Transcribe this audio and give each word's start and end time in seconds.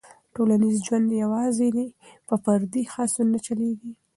ټولنیز 0.33 0.75
ژوند 0.87 1.07
یوازې 1.23 1.69
په 2.27 2.35
فردي 2.43 2.83
هڅو 2.93 3.21
نه 3.33 3.39
چلېږي. 3.45 3.91